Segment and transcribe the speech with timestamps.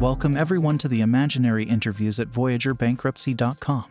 [0.00, 3.86] Welcome everyone to the imaginary interviews at VoyagerBankruptcy.com.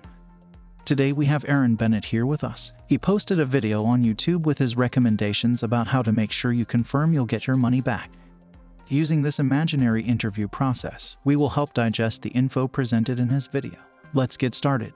[0.85, 2.73] Today we have Aaron Bennett here with us.
[2.85, 6.63] He posted a video on YouTube with his recommendations about how to make sure you
[6.63, 8.11] confirm you'll get your money back.
[8.87, 13.79] Using this imaginary interview process, we will help digest the info presented in his video.
[14.13, 14.93] Let's get started.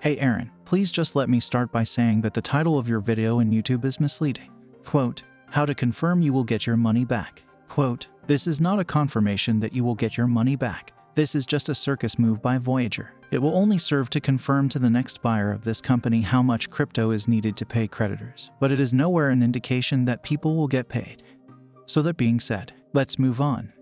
[0.00, 3.40] Hey Aaron, please just let me start by saying that the title of your video
[3.40, 4.50] in YouTube is misleading.
[4.84, 7.42] Quote, How to confirm you will get your money back.
[7.74, 10.92] Quote, This is not a confirmation that you will get your money back.
[11.16, 13.14] This is just a circus move by Voyager.
[13.32, 16.70] It will only serve to confirm to the next buyer of this company how much
[16.70, 20.68] crypto is needed to pay creditors, but it is nowhere an indication that people will
[20.68, 21.24] get paid.
[21.86, 23.72] So, that being said, let's move on.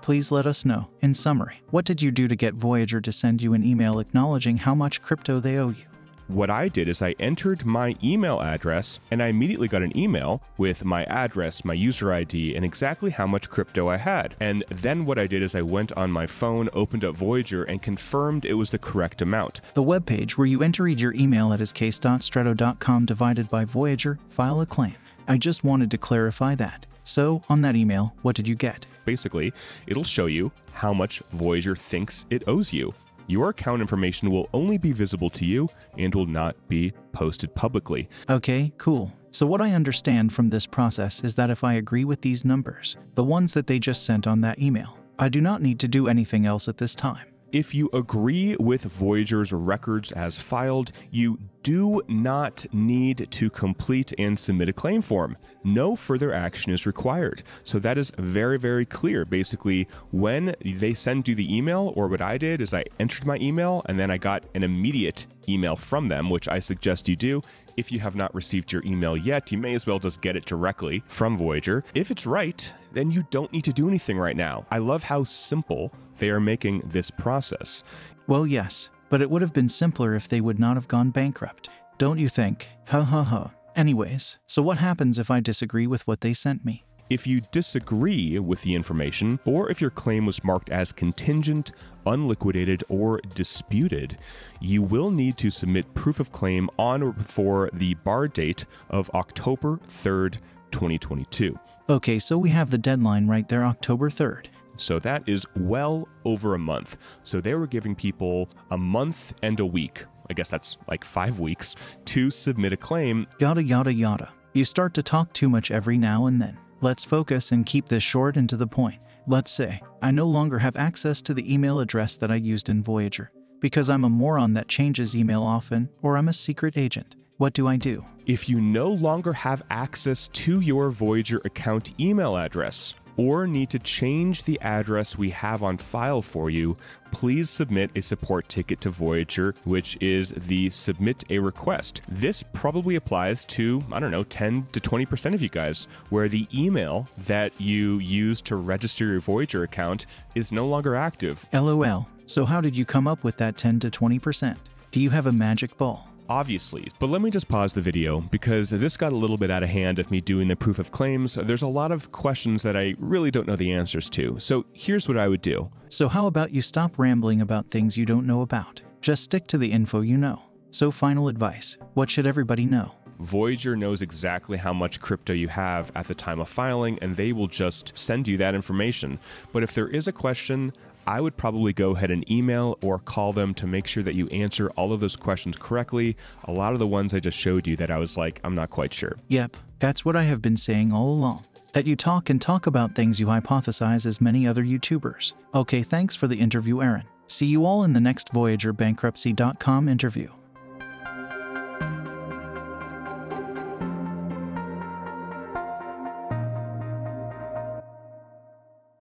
[0.00, 3.42] Please let us know, in summary, what did you do to get Voyager to send
[3.42, 5.84] you an email acknowledging how much crypto they owe you?
[6.28, 10.40] What I did is I entered my email address and I immediately got an email
[10.56, 14.34] with my address, my user ID, and exactly how much crypto I had.
[14.40, 17.82] And then what I did is I went on my phone, opened up Voyager, and
[17.82, 19.60] confirmed it was the correct amount.
[19.74, 24.66] The webpage where you entered your email at is case.stretto.com divided by Voyager, file a
[24.66, 24.94] claim.
[25.28, 26.86] I just wanted to clarify that.
[27.02, 28.86] So, on that email, what did you get?
[29.04, 29.52] Basically,
[29.86, 32.94] it'll show you how much Voyager thinks it owes you.
[33.26, 38.08] Your account information will only be visible to you and will not be posted publicly.
[38.28, 39.12] Okay, cool.
[39.30, 42.96] So, what I understand from this process is that if I agree with these numbers,
[43.14, 46.06] the ones that they just sent on that email, I do not need to do
[46.06, 47.26] anything else at this time.
[47.54, 54.36] If you agree with Voyager's records as filed, you do not need to complete and
[54.36, 55.36] submit a claim form.
[55.62, 57.44] No further action is required.
[57.62, 59.24] So that is very, very clear.
[59.24, 63.36] Basically, when they send you the email, or what I did is I entered my
[63.36, 67.40] email and then I got an immediate email from them, which I suggest you do.
[67.76, 70.44] If you have not received your email yet, you may as well just get it
[70.44, 71.84] directly from Voyager.
[71.94, 74.66] If it's right, then you don't need to do anything right now.
[74.70, 77.82] I love how simple they are making this process.
[78.26, 81.68] Well, yes, but it would have been simpler if they would not have gone bankrupt.
[81.98, 82.70] Don't you think?
[82.88, 83.52] Ha ha ha.
[83.76, 86.84] Anyways, so what happens if I disagree with what they sent me?
[87.10, 91.72] If you disagree with the information, or if your claim was marked as contingent,
[92.06, 94.16] unliquidated, or disputed,
[94.58, 99.10] you will need to submit proof of claim on or before the bar date of
[99.10, 100.38] October 3rd,
[100.74, 101.56] 2022.
[101.88, 104.46] Okay, so we have the deadline right there, October 3rd.
[104.76, 106.96] So that is well over a month.
[107.22, 110.04] So they were giving people a month and a week.
[110.28, 111.76] I guess that's like five weeks
[112.06, 113.26] to submit a claim.
[113.38, 114.30] Yada yada yada.
[114.52, 116.58] You start to talk too much every now and then.
[116.80, 119.00] Let's focus and keep this short and to the point.
[119.28, 122.82] Let's say I no longer have access to the email address that I used in
[122.82, 123.30] Voyager
[123.64, 127.16] because I'm a moron that changes email often or I'm a secret agent.
[127.38, 128.04] What do I do?
[128.26, 133.78] If you no longer have access to your Voyager account email address, or need to
[133.78, 136.76] change the address we have on file for you,
[137.10, 142.02] please submit a support ticket to Voyager, which is the submit a request.
[142.06, 146.46] This probably applies to, I don't know, 10 to 20% of you guys, where the
[146.52, 150.04] email that you use to register your Voyager account
[150.34, 151.48] is no longer active.
[151.50, 152.08] LOL.
[152.26, 154.56] So, how did you come up with that 10 to 20%?
[154.90, 156.08] Do you have a magic ball?
[156.28, 156.88] obviously.
[156.98, 159.68] But let me just pause the video because this got a little bit out of
[159.68, 161.34] hand of me doing the proof of claims.
[161.34, 164.38] There's a lot of questions that I really don't know the answers to.
[164.38, 165.70] So here's what I would do.
[165.88, 168.82] So, how about you stop rambling about things you don't know about?
[169.00, 170.42] Just stick to the info you know.
[170.70, 172.92] So, final advice what should everybody know?
[173.18, 177.32] Voyager knows exactly how much crypto you have at the time of filing, and they
[177.32, 179.18] will just send you that information.
[179.52, 180.72] But if there is a question,
[181.06, 184.26] I would probably go ahead and email or call them to make sure that you
[184.28, 186.16] answer all of those questions correctly.
[186.44, 188.70] A lot of the ones I just showed you that I was like, I'm not
[188.70, 189.16] quite sure.
[189.28, 191.44] Yep, that's what I have been saying all along.
[191.72, 195.32] That you talk and talk about things you hypothesize as many other YouTubers.
[195.54, 197.04] Okay, thanks for the interview, Aaron.
[197.26, 200.30] See you all in the next VoyagerBankruptcy.com interview.